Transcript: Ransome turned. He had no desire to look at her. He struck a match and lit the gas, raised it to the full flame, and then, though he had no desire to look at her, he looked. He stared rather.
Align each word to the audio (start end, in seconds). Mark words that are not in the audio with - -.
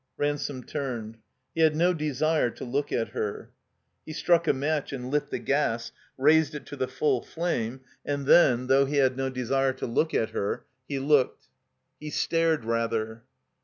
Ransome 0.17 0.63
turned. 0.63 1.17
He 1.53 1.61
had 1.61 1.75
no 1.75 1.93
desire 1.93 2.49
to 2.49 2.65
look 2.65 2.91
at 2.91 3.09
her. 3.09 3.51
He 4.03 4.13
struck 4.13 4.47
a 4.47 4.51
match 4.51 4.91
and 4.91 5.11
lit 5.11 5.29
the 5.29 5.37
gas, 5.37 5.91
raised 6.17 6.55
it 6.55 6.65
to 6.65 6.75
the 6.75 6.87
full 6.87 7.21
flame, 7.21 7.81
and 8.03 8.25
then, 8.25 8.65
though 8.65 8.85
he 8.87 8.95
had 8.95 9.15
no 9.15 9.29
desire 9.29 9.73
to 9.73 9.85
look 9.85 10.15
at 10.15 10.31
her, 10.31 10.65
he 10.87 10.97
looked. 10.97 11.49
He 11.99 12.09
stared 12.09 12.65
rather. 12.65 13.25